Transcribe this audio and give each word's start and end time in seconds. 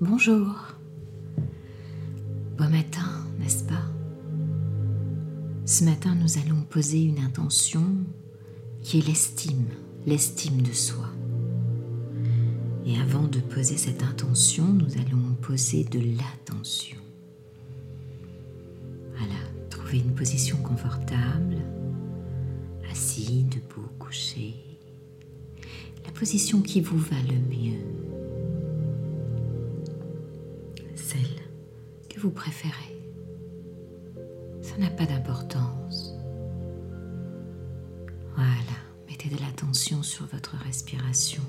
Bonjour. 0.00 0.54
Bon 2.56 2.68
matin, 2.70 3.26
n'est-ce 3.40 3.64
pas? 3.64 3.82
Ce 5.66 5.82
matin, 5.82 6.14
nous 6.14 6.38
allons 6.38 6.62
poser 6.70 7.02
une 7.02 7.18
intention 7.18 7.82
qui 8.80 9.00
est 9.00 9.06
l'estime, 9.08 9.66
l'estime 10.06 10.62
de 10.62 10.70
soi. 10.70 11.06
Et 12.86 12.96
avant 13.00 13.24
de 13.24 13.40
poser 13.40 13.76
cette 13.76 14.04
intention, 14.04 14.66
nous 14.72 14.98
allons 14.98 15.34
poser 15.42 15.82
de 15.82 15.98
l'attention. 15.98 16.98
Voilà, 19.16 19.40
trouvez 19.68 19.98
une 19.98 20.14
position 20.14 20.58
confortable, 20.58 21.56
assis, 22.92 23.42
debout, 23.50 23.88
couché. 23.98 24.54
La 26.06 26.12
position 26.12 26.62
qui 26.62 26.82
vous 26.82 26.98
va 26.98 27.16
le 27.28 27.56
mieux. 27.56 28.07
Vous 32.18 32.30
préférez. 32.30 33.00
Ça 34.60 34.76
n'a 34.76 34.90
pas 34.90 35.06
d'importance. 35.06 36.14
Voilà, 38.34 38.76
mettez 39.08 39.28
de 39.28 39.40
l'attention 39.40 40.02
sur 40.02 40.26
votre 40.26 40.56
respiration. 40.56 41.42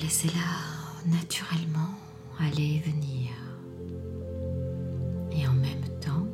Laissez-la 0.00 1.10
naturellement 1.12 1.94
aller 2.38 2.76
et 2.76 2.90
venir. 2.90 3.30
Et 5.32 5.46
en 5.46 5.54
même 5.54 5.98
temps, 6.00 6.26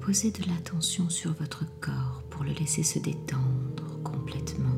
posez 0.00 0.30
de 0.30 0.48
l'attention 0.48 1.08
sur 1.10 1.32
votre 1.32 1.64
corps 1.80 2.22
pour 2.30 2.44
le 2.44 2.52
laisser 2.52 2.82
se 2.82 2.98
détendre 2.98 4.02
complètement. 4.04 4.76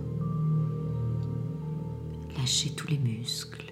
Lâchez 2.37 2.71
tous 2.71 2.89
les 2.89 2.99
muscles. 2.99 3.70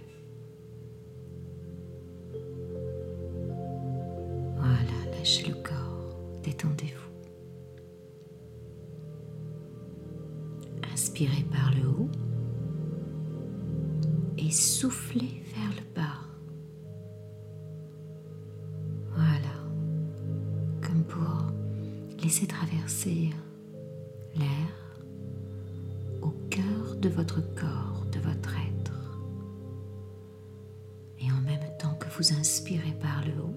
Le 5.29 5.53
corps, 5.63 6.17
détendez-vous. 6.43 7.13
Inspirez 10.91 11.45
par 11.53 11.71
le 11.75 11.87
haut 11.87 12.09
et 14.39 14.51
soufflez 14.51 15.43
vers 15.55 15.71
le 15.77 15.95
bas. 15.95 16.21
Voilà, 19.15 19.55
comme 20.81 21.05
pour 21.05 21.53
laisser 22.23 22.47
traverser 22.47 23.29
l'air 24.35 24.99
au 26.23 26.31
cœur 26.49 26.97
de 26.97 27.11
votre 27.11 27.43
corps, 27.55 28.07
de 28.11 28.19
votre 28.21 28.55
être. 28.57 29.21
Et 31.21 31.31
en 31.31 31.41
même 31.43 31.77
temps 31.79 31.97
que 32.01 32.09
vous 32.17 32.33
inspirez 32.33 32.97
par 32.99 33.27
le 33.27 33.43
haut 33.43 33.48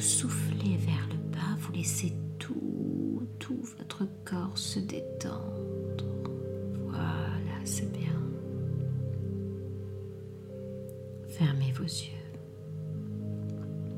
vous 0.00 0.06
soufflez 0.06 0.78
vers 0.78 1.06
le 1.10 1.18
bas, 1.30 1.58
vous 1.58 1.72
laissez 1.72 2.14
tout, 2.38 3.22
tout 3.38 3.60
votre 3.76 4.08
corps 4.24 4.56
se 4.56 4.78
détendre. 4.78 6.06
Voilà, 6.86 7.60
c'est 7.64 7.92
bien. 7.92 8.18
Fermez 11.28 11.72
vos 11.72 11.84
yeux. 11.84 12.40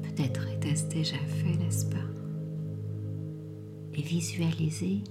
Peut-être 0.03 0.48
était-ce 0.48 0.89
déjà 0.89 1.19
fait, 1.19 1.55
n'est-ce 1.56 1.86
pas? 1.86 1.97
Et 3.95 4.03
visualisez 4.03 5.05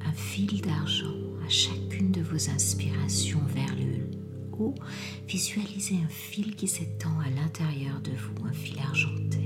un 0.00 0.12
fil 0.12 0.62
d'argent 0.62 1.14
à 1.44 1.48
chacune 1.50 2.10
de 2.10 2.22
vos 2.22 2.48
inspirations 2.48 3.42
vers 3.48 3.76
le 3.76 4.58
haut. 4.58 4.74
Visualisez 5.28 5.96
un 6.02 6.08
fil 6.08 6.56
qui 6.56 6.68
s'étend 6.68 7.20
à 7.20 7.28
l'intérieur 7.28 8.00
de 8.00 8.12
vous, 8.12 8.46
un 8.46 8.52
fil 8.52 8.78
argenté, 8.78 9.45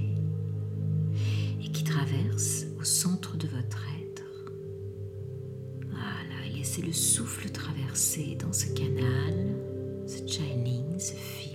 au 2.79 2.85
centre 2.85 3.37
de 3.37 3.47
votre 3.47 3.85
être. 4.03 4.53
Voilà, 5.89 6.47
et 6.47 6.57
laissez 6.57 6.83
le 6.83 6.93
souffle 6.93 7.51
traverser 7.51 8.37
dans 8.37 8.53
ce 8.53 8.67
canal, 8.67 9.57
ce 10.07 10.27
channeling, 10.27 10.99
ce 10.99 11.15
fil 11.15 11.51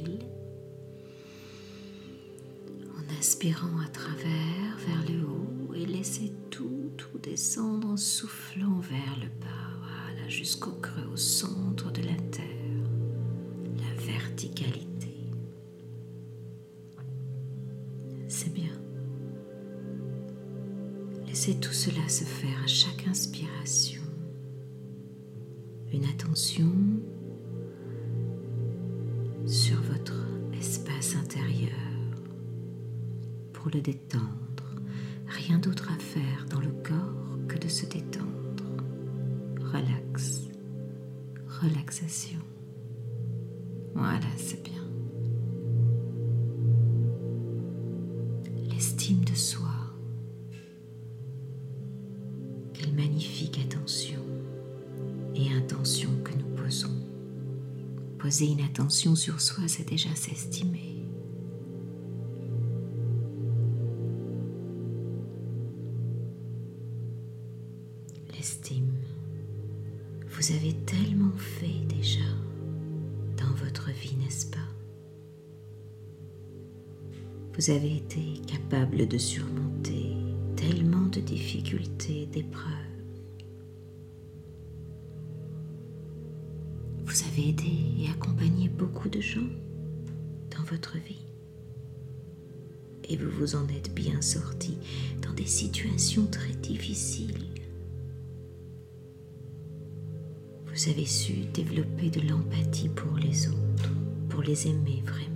inspirant 3.26 3.80
à 3.84 3.88
travers 3.88 4.78
vers 4.86 5.04
le 5.10 5.26
haut 5.26 5.74
et 5.74 5.86
laissez 5.86 6.32
tout, 6.52 6.92
tout 6.96 7.18
descendre 7.18 7.88
en 7.90 7.98
soufflant 7.98 8.80
vers 8.82 9.18
le 9.20 9.28
bas, 9.42 9.80
voilà, 9.80 10.30
jusqu'au 10.30 10.74
creux, 10.74 11.10
au 11.12 11.18
centre 11.18 11.92
de 11.92 12.02
la 12.02 12.16
terre, 12.32 12.46
la 13.78 14.02
verticalité. 14.04 15.16
C'est 18.28 18.54
bien. 18.54 18.84
Laissez 21.35 21.56
tout 21.56 21.73
cela 21.73 22.07
se 22.07 22.23
faire 22.23 22.63
à 22.63 22.68
chaque 22.68 23.06
inspiration. 23.09 24.01
Une 25.91 26.06
attention 26.06 26.72
sur 29.46 29.75
votre 29.81 30.16
espace 30.57 31.18
intérieur 31.18 31.75
le 33.73 33.81
détendre. 33.81 34.63
Rien 35.28 35.59
d'autre 35.59 35.90
à 35.91 36.00
faire 36.00 36.46
dans 36.50 36.59
le 36.59 36.72
corps 36.72 37.38
que 37.47 37.57
de 37.57 37.67
se 37.67 37.85
détendre. 37.85 38.63
Relax. 39.59 40.44
Relaxation. 41.62 42.40
Voilà, 43.94 44.28
c'est 44.38 44.63
bien. 44.63 44.84
Poser 58.25 58.47
une 58.47 58.62
attention 58.62 59.16
sur 59.16 59.40
soi, 59.40 59.68
c'est 59.68 59.88
déjà 59.88 60.09
s'estimer. 60.16 60.96
Vous 70.28 70.52
avez 70.52 70.74
tellement 70.88 71.38
fait 71.38 71.85
déjà 71.88 72.25
dans 73.38 73.53
votre 73.64 73.91
vie, 73.91 74.16
n'est-ce 74.16 74.47
pas? 74.47 74.58
Vous 77.53 77.69
avez 77.69 77.97
été 77.97 78.41
capable 78.47 79.08
de 79.08 79.19
surmonter 79.19 80.18
tellement 80.56 81.06
de 81.09 81.19
difficultés, 81.19 82.25
d'épreuves. 82.25 82.95
Avez 87.35 87.50
aidé 87.50 87.72
et 88.00 88.09
accompagné 88.09 88.69
beaucoup 88.69 89.09
de 89.09 89.19
gens 89.22 89.47
dans 90.56 90.63
votre 90.63 90.97
vie. 90.97 91.25
Et 93.09 93.18
vous 93.18 93.29
vous 93.29 93.56
en 93.56 93.68
êtes 93.68 93.94
bien 93.94 94.22
sorti 94.22 94.78
dans 95.22 95.34
des 95.34 95.46
situations 95.46 96.25
très 96.28 96.53
difficiles 96.53 97.46
vous 100.75 100.90
avez 100.90 101.06
su 101.06 101.46
développer 101.53 102.09
de 102.09 102.19
l'empathie 102.28 102.90
pour 102.90 103.16
les 103.18 103.47
autres, 103.47 103.91
pour 104.28 104.41
les 104.41 104.67
aimer 104.67 105.02
vraiment. 105.06 105.31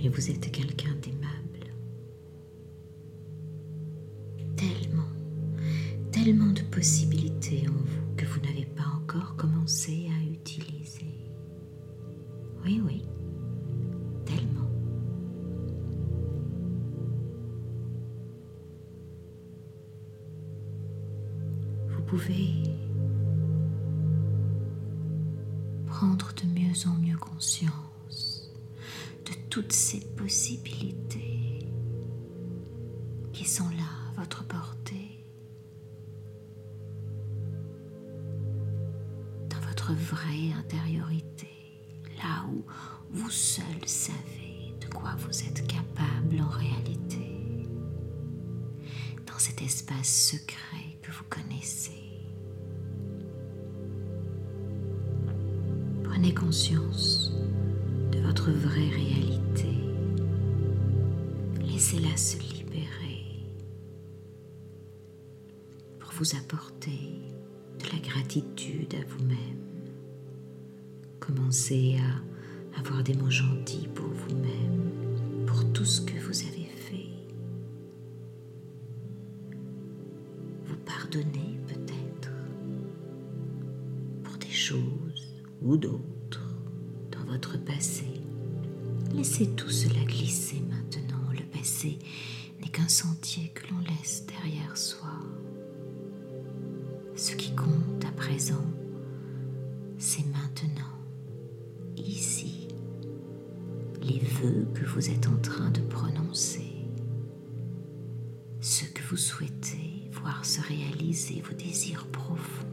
Et 0.00 0.08
vous 0.08 0.30
êtes 0.30 0.52
quelqu'un 0.52 0.91
pouvez 22.12 22.62
prendre 25.86 26.30
de 26.34 26.46
mieux 26.46 26.86
en 26.86 26.98
mieux 26.98 27.16
conscience 27.16 28.52
de 29.24 29.32
toutes 29.48 29.72
ces 29.72 30.00
possibilités 30.14 31.70
qui 33.32 33.48
sont 33.48 33.70
là 33.70 33.88
à 34.10 34.20
votre 34.20 34.46
portée, 34.46 35.24
dans 39.48 39.66
votre 39.66 39.94
vraie 39.94 40.52
intériorité, 40.58 41.48
là 42.18 42.44
où 42.52 42.62
vous 43.10 43.30
seul 43.30 43.86
savez 43.86 44.74
de 44.82 44.94
quoi 44.94 45.14
vous 45.16 45.44
êtes 45.44 45.66
capable 45.66 46.42
en 46.42 46.50
réalité 46.50 47.32
cet 49.42 49.60
espace 49.60 50.30
secret 50.30 50.98
que 51.02 51.10
vous 51.10 51.24
connaissez. 51.28 52.01
Conscience 56.34 57.32
de 58.10 58.18
votre 58.20 58.50
vraie 58.50 58.88
réalité. 58.88 59.68
Laissez-la 61.60 62.16
se 62.16 62.38
libérer 62.38 63.46
pour 65.98 66.12
vous 66.12 66.36
apporter 66.36 67.20
de 67.78 67.84
la 67.92 67.98
gratitude 68.00 68.94
à 68.94 69.04
vous-même. 69.08 69.38
Commencez 71.20 71.96
à 71.98 72.78
avoir 72.80 73.02
des 73.02 73.14
mots 73.14 73.30
gentils 73.30 73.88
pour 73.94 74.08
vous-même, 74.08 75.44
pour 75.46 75.64
tout 75.72 75.84
ce 75.84 76.00
que 76.00 76.18
vous 76.18 76.42
avez 76.42 76.68
fait. 76.76 77.08
Vous 80.66 80.76
pardonnez 80.84 81.58
peut-être 81.66 82.32
pour 84.22 84.36
des 84.38 84.50
choses 84.50 85.42
ou 85.62 85.76
d'autres 85.76 86.11
passé. 87.50 88.06
Laissez 89.14 89.48
tout 89.48 89.70
cela 89.70 90.04
glisser 90.04 90.60
maintenant. 90.68 91.30
Le 91.32 91.44
passé 91.58 91.98
n'est 92.60 92.68
qu'un 92.68 92.88
sentier 92.88 93.52
que 93.54 93.70
l'on 93.72 93.80
laisse 93.80 94.24
derrière 94.26 94.76
soi. 94.76 95.10
Ce 97.16 97.34
qui 97.34 97.54
compte 97.54 98.04
à 98.06 98.12
présent, 98.12 98.64
c'est 99.98 100.26
maintenant, 100.26 100.98
ici, 101.96 102.68
les 104.02 104.18
vœux 104.18 104.66
que 104.74 104.84
vous 104.84 105.10
êtes 105.10 105.28
en 105.28 105.36
train 105.36 105.70
de 105.70 105.80
prononcer, 105.80 106.86
ce 108.60 108.84
que 108.84 109.02
vous 109.02 109.16
souhaitez 109.16 110.08
voir 110.12 110.44
se 110.44 110.60
réaliser, 110.60 111.42
vos 111.42 111.54
désirs 111.54 112.06
profonds, 112.06 112.66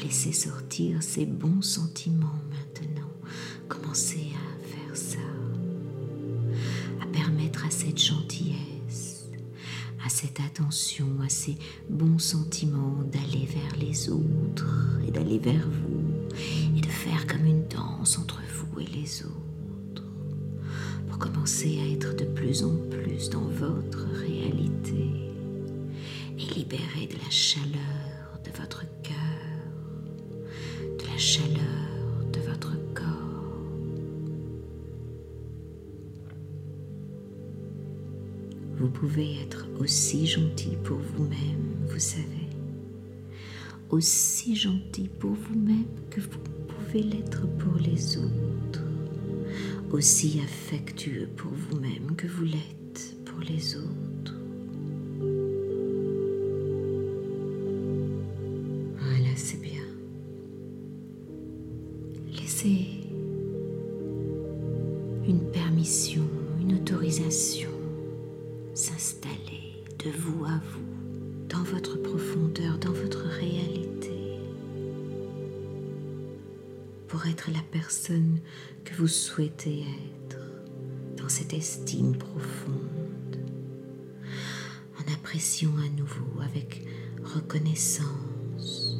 pour 0.00 0.06
laisser 0.08 0.32
sortir 0.32 1.02
ces 1.02 1.26
bons 1.26 1.62
sentiments 1.62 2.40
maintenant. 2.50 3.10
Commencez 3.68 4.28
à 4.34 4.66
faire 4.66 4.96
ça, 4.96 5.18
à 7.02 7.06
permettre 7.06 7.66
à 7.66 7.70
cette 7.70 7.98
gentillesse 7.98 9.26
à 10.02 10.08
cette 10.08 10.40
attention, 10.40 11.06
à 11.22 11.28
ces 11.28 11.56
bons 11.90 12.18
sentiments 12.18 13.02
d'aller 13.12 13.44
vers 13.46 13.76
les 13.78 14.08
autres 14.08 14.98
et 15.06 15.10
d'aller 15.10 15.38
vers 15.38 15.68
vous 15.68 16.28
et 16.74 16.80
de 16.80 16.86
faire 16.86 17.26
comme 17.26 17.44
une 17.44 17.68
danse 17.68 18.18
entre 18.18 18.40
vous 18.54 18.80
et 18.80 18.86
les 18.86 19.22
autres. 19.24 20.04
Pour 21.08 21.18
commencer 21.18 21.78
à 21.80 21.92
être 21.92 22.16
de 22.16 22.24
plus 22.24 22.64
en 22.64 22.74
plus 22.88 23.28
dans 23.28 23.46
votre 23.46 24.06
réalité 24.14 25.04
et 26.38 26.54
libérer 26.54 27.06
de 27.06 27.18
la 27.22 27.30
chaleur 27.30 28.40
de 28.42 28.50
votre 28.58 28.84
cœur, 29.02 29.29
chaleur 31.20 32.24
de 32.32 32.40
votre 32.40 32.72
corps. 32.94 33.04
Vous 38.78 38.88
pouvez 38.88 39.42
être 39.42 39.66
aussi 39.78 40.26
gentil 40.26 40.78
pour 40.82 40.96
vous-même, 40.96 41.76
vous 41.88 41.98
savez. 41.98 42.48
Aussi 43.90 44.56
gentil 44.56 45.10
pour 45.18 45.32
vous-même 45.32 45.84
que 46.08 46.22
vous 46.22 46.38
pouvez 46.68 47.02
l'être 47.02 47.46
pour 47.58 47.74
les 47.74 48.16
autres. 48.16 48.84
Aussi 49.92 50.40
affectueux 50.42 51.28
pour 51.36 51.52
vous-même 51.52 52.16
que 52.16 52.28
vous 52.28 52.44
l'êtes 52.44 53.14
pour 53.26 53.40
les 53.40 53.76
autres. 53.76 54.19
Pour 77.10 77.26
être 77.26 77.50
la 77.50 77.60
personne 77.70 78.38
que 78.84 78.94
vous 78.94 79.08
souhaitez 79.08 79.84
être, 80.28 80.38
dans 81.16 81.28
cette 81.28 81.52
estime 81.52 82.16
profonde, 82.16 83.36
en 84.96 85.12
appréciant 85.12 85.76
à 85.84 85.88
nouveau 85.90 86.40
avec 86.42 86.86
reconnaissance 87.22 88.96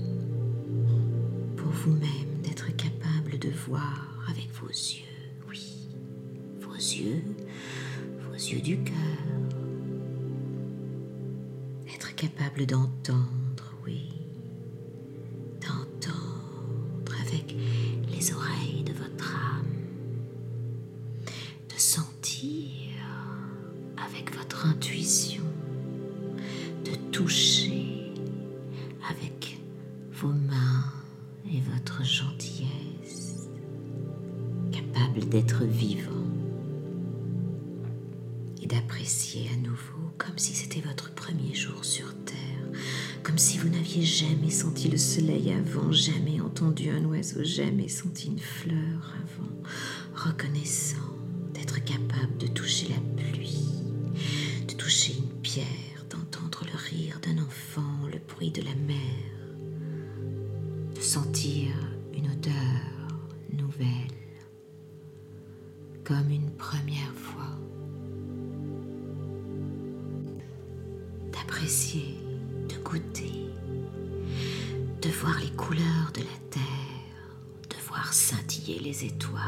pour 1.56 1.70
vous-même 1.70 2.42
d'être 2.42 2.76
capable 2.76 3.38
de 3.38 3.48
voir 3.66 4.22
avec 4.28 4.50
vos 4.60 4.68
yeux, 4.68 5.06
oui, 5.48 5.88
vos 6.60 6.74
yeux, 6.74 7.22
vos 8.28 8.34
yeux 8.34 8.60
du 8.60 8.82
cœur, 8.82 9.30
capable 12.20 12.66
d'entendre, 12.66 13.74
oui, 13.86 14.19
les 18.20 18.34
oreilles 18.34 18.84
de 18.84 18.92
votre 18.92 19.34
âme, 19.34 19.64
de 21.26 21.78
sentir 21.78 22.90
avec 23.96 24.36
votre 24.36 24.66
intuition, 24.66 25.42
de 26.84 26.94
toucher 27.12 28.12
avec 29.08 29.58
vos 30.12 30.32
mains 30.32 30.84
et 31.50 31.62
votre 31.74 32.04
gentillesse, 32.04 33.48
capable 34.70 35.26
d'être 35.30 35.64
vivant 35.64 36.10
et 38.62 38.66
d'apprécier 38.66 39.48
à 39.54 39.56
nouveau 39.56 40.10
comme 40.18 40.36
si 40.36 40.52
c'était 40.54 40.82
votre 40.82 41.10
premier 41.14 41.54
jour 41.54 41.86
sur 41.86 42.14
Terre, 42.26 42.36
comme 43.22 43.38
si 43.38 43.56
vous 43.56 43.70
n'aviez 43.70 44.02
jamais 44.02 44.50
senti 44.50 44.90
le 44.90 44.98
soleil 44.98 45.52
avant, 45.52 45.90
jamais 45.90 46.29
entendu 46.50 46.90
un 46.90 47.04
oiseau, 47.04 47.44
jamais 47.44 47.86
senti 47.86 48.26
une 48.26 48.40
fleur 48.40 49.14
avant, 49.22 49.62
reconnaissant 50.16 51.09
de 75.00 75.08
voir 75.08 75.38
les 75.40 75.50
couleurs 75.50 76.12
de 76.14 76.20
la 76.20 76.38
terre, 76.50 76.60
de 77.70 77.76
voir 77.88 78.12
scintiller 78.12 78.80
les 78.80 79.06
étoiles. 79.06 79.40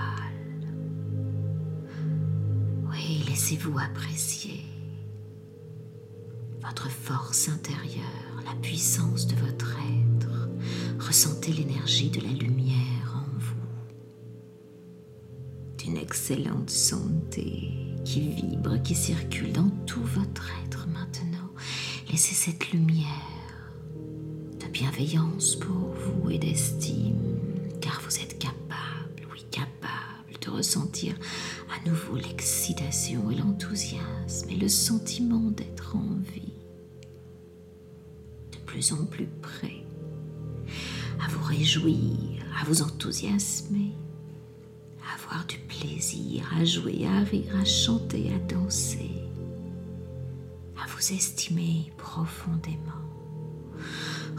Oui, 2.91 3.23
laissez-vous 3.29 3.79
apprécier 3.79 4.65
votre 6.63 6.89
force 6.89 7.49
intérieure, 7.51 8.43
la 8.47 8.55
puissance 8.63 9.27
de 9.27 9.35
votre 9.37 9.77
être. 9.77 10.49
Ressentez 10.99 11.53
l'énergie 11.53 12.09
de 12.09 12.21
la 12.21 12.33
lumière 12.33 13.15
en 13.15 13.39
vous, 13.39 13.55
d'une 15.77 15.99
excellente 15.99 16.71
santé 16.71 17.73
qui 18.07 18.21
vibre, 18.21 18.81
qui 18.83 18.95
circule 18.95 19.53
dans 19.53 19.71
tout 19.87 20.05
votre 20.05 20.49
être 20.65 20.87
maintenant. 20.87 21.51
Laissez 22.11 22.35
cette 22.35 22.73
lumière 22.73 23.32
bienveillance 24.83 25.55
pour 25.55 25.95
vous 25.95 26.31
et 26.31 26.39
d'estime, 26.39 27.39
car 27.81 28.01
vous 28.05 28.19
êtes 28.19 28.37
capable, 28.41 29.29
oui, 29.33 29.45
capable 29.53 30.41
de 30.41 30.51
ressentir 30.51 31.15
à 31.71 31.89
nouveau 31.89 32.17
l'excitation 32.17 33.31
et 33.31 33.37
l'enthousiasme 33.37 34.51
et 34.51 34.57
le 34.57 34.69
sentiment 34.69 35.53
d'être 35.53 35.95
en 35.95 36.17
vie, 36.35 36.53
de 38.51 38.59
plus 38.67 38.93
en 38.93 39.05
plus 39.05 39.29
près, 39.41 39.85
à 41.25 41.29
vous 41.29 41.45
réjouir, 41.45 42.45
à 42.61 42.65
vous 42.65 42.83
enthousiasmer, 42.83 43.93
à 45.09 45.15
avoir 45.15 45.47
du 45.47 45.59
plaisir, 45.59 46.45
à 46.59 46.65
jouer, 46.65 47.07
à 47.07 47.21
rire, 47.21 47.55
à 47.55 47.65
chanter, 47.65 48.33
à 48.35 48.39
danser 48.53 49.13
à 50.83 50.87
vous 50.89 51.13
estimer 51.13 51.93
profondément, 51.97 53.12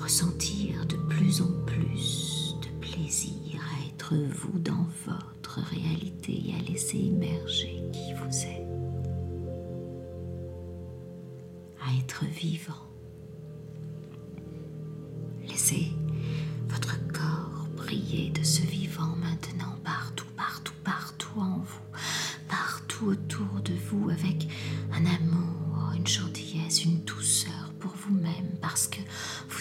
ressentir 0.03 0.85
de 0.85 0.97
plus 0.97 1.41
en 1.41 1.51
plus 1.65 2.57
de 2.61 2.85
plaisir 2.85 3.61
à 3.73 3.87
être 3.87 4.15
vous 4.15 4.59
dans 4.59 4.85
votre 5.05 5.61
réalité 5.61 6.43
et 6.49 6.55
à 6.55 6.69
laisser 6.69 6.97
émerger 6.97 7.81
qui 7.93 8.13
vous 8.13 8.45
êtes. 8.45 8.63
être 11.99 12.25
vivant. 12.25 12.92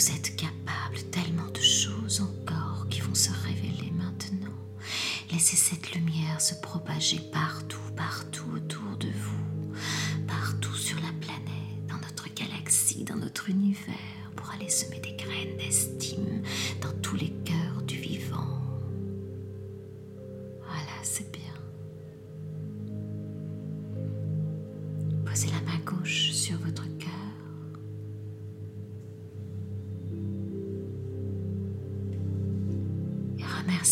Vous 0.02 0.16
êtes 0.16 0.34
capable 0.34 1.00
tellement 1.12 1.48
de 1.54 1.60
choses 1.60 2.22
encore 2.22 2.88
qui 2.90 3.00
vont 3.02 3.14
se 3.14 3.30
révéler 3.46 3.92
maintenant. 3.92 4.50
Laissez 5.30 5.54
cette 5.56 5.94
lumière 5.94 6.40
se 6.40 6.56
propager 6.56 7.20
partout, 7.32 7.78
partout 7.96 8.46
autour 8.52 8.96
de 8.98 9.06
vous, 9.06 9.76
partout 10.26 10.74
sur 10.74 10.96
la 10.96 11.12
planète, 11.20 11.86
dans 11.86 11.98
notre 11.98 12.34
galaxie, 12.34 13.04
dans 13.04 13.14
notre 13.14 13.48
univers, 13.48 13.94
pour 14.34 14.50
aller 14.50 14.68
semer 14.68 14.98
des 14.98 15.12
graines 15.12 15.56
d'estime 15.56 16.42
dans 16.80 16.92
tous 17.00 17.14
les 17.14 17.32
cœurs 17.44 17.82
du 17.86 17.98
vivant. 17.98 18.60
Voilà, 20.66 20.98
c'est 21.04 21.30
bien. 21.30 21.41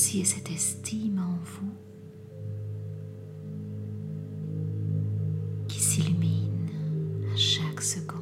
Remerciez 0.00 0.25
cette 0.25 0.50
estime 0.50 1.19
en 1.19 1.37
vous 1.45 1.75
qui 5.69 5.78
s'illumine 5.78 6.71
à 7.30 7.37
chaque 7.37 7.83
seconde 7.83 8.19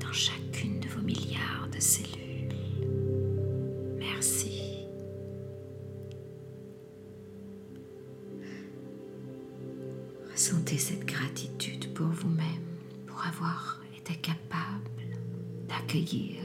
dans 0.00 0.10
chacune 0.10 0.80
de 0.80 0.88
vos 0.88 1.02
milliards 1.02 1.68
de 1.70 1.80
cellules. 1.80 2.48
Merci. 3.98 4.86
Ressentez 10.32 10.78
cette 10.78 11.04
gratitude 11.04 11.92
pour 11.92 12.06
vous-même, 12.06 12.46
pour 13.06 13.22
avoir 13.26 13.82
été 13.98 14.14
capable 14.14 14.88
d'accueillir 15.68 16.43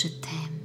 Je 0.00 0.06
t'aime 0.06 0.57